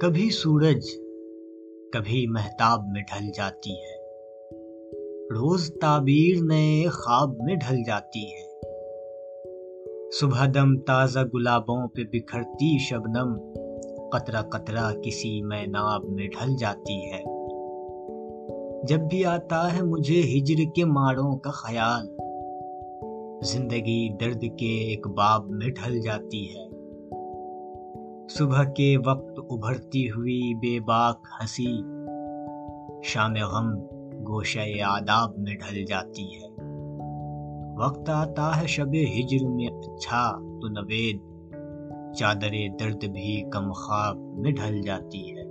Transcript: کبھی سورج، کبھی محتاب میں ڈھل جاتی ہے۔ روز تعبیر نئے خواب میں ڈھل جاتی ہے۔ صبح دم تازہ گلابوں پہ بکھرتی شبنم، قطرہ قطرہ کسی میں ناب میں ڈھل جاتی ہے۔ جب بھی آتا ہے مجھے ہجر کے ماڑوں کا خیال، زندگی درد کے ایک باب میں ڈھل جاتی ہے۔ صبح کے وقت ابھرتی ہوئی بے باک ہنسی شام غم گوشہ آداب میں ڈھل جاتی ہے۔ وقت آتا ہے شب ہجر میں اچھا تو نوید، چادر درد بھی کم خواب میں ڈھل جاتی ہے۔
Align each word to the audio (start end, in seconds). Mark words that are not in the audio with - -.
کبھی 0.00 0.30
سورج، 0.30 0.86
کبھی 1.92 2.26
محتاب 2.26 2.82
میں 2.88 3.02
ڈھل 3.02 3.26
جاتی 3.36 3.70
ہے۔ 3.70 3.96
روز 5.30 5.72
تعبیر 5.80 6.42
نئے 6.42 6.86
خواب 6.88 7.36
میں 7.40 7.54
ڈھل 7.54 7.76
جاتی 7.86 8.24
ہے۔ 8.24 8.60
صبح 10.20 10.46
دم 10.54 10.78
تازہ 10.78 11.18
گلابوں 11.34 11.88
پہ 11.88 12.02
بکھرتی 12.12 12.78
شبنم، 12.78 13.52
قطرہ 14.12 14.42
قطرہ 14.42 14.92
کسی 15.02 15.42
میں 15.42 15.66
ناب 15.66 16.04
میں 16.04 16.28
ڈھل 16.28 16.56
جاتی 16.56 17.12
ہے۔ 17.12 17.22
جب 18.86 18.98
بھی 18.98 19.24
آتا 19.24 19.76
ہے 19.76 19.82
مجھے 19.82 20.20
ہجر 20.20 20.62
کے 20.74 20.84
ماڑوں 20.84 21.36
کا 21.36 21.50
خیال، 21.50 22.06
زندگی 23.44 24.08
درد 24.16 24.40
کے 24.40 24.78
ایک 24.78 25.06
باب 25.06 25.50
میں 25.50 25.68
ڈھل 25.68 26.00
جاتی 26.00 26.56
ہے۔ 26.56 26.77
صبح 28.38 28.64
کے 28.64 28.96
وقت 29.06 29.40
ابھرتی 29.50 30.10
ہوئی 30.10 30.54
بے 30.54 30.80
باک 30.80 31.26
ہنسی 31.40 31.80
شام 33.04 33.34
غم 33.34 33.78
گوشہ 34.22 34.82
آداب 34.82 35.38
میں 35.38 35.54
ڈھل 35.54 35.84
جاتی 35.84 36.24
ہے۔ 36.24 36.48
وقت 37.78 38.10
آتا 38.10 38.60
ہے 38.60 38.66
شب 38.66 38.88
ہجر 38.88 39.48
میں 39.48 39.66
اچھا 39.66 40.32
تو 40.32 40.68
نوید، 40.68 41.18
چادر 42.14 42.54
درد 42.80 43.04
بھی 43.04 43.50
کم 43.50 43.72
خواب 43.72 44.16
میں 44.16 44.52
ڈھل 44.52 44.80
جاتی 44.82 45.30
ہے۔ 45.30 45.42